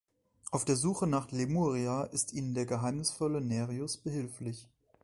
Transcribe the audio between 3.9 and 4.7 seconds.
behilflich.